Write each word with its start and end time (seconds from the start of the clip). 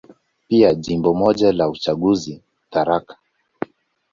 Pia 0.47 0.73
Jimbo 0.73 1.13
moja 1.13 1.51
la 1.51 1.69
uchaguzi, 1.69 2.41
Tharaka. 2.71 3.17